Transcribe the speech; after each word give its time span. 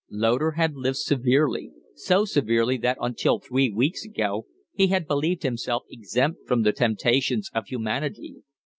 Loder 0.09 0.53
had 0.53 0.73
lived 0.73 0.97
severely 0.97 1.73
so 1.93 2.25
severely 2.25 2.75
that 2.77 2.97
until 2.99 3.37
three 3.37 3.69
weeks 3.69 4.03
ago 4.03 4.47
he 4.73 4.87
had 4.87 5.05
believed 5.05 5.43
himself 5.43 5.83
exempt 5.91 6.47
from 6.47 6.63
the 6.63 6.73
temptations 6.73 7.51
of 7.53 7.67
humanity. 7.67 8.37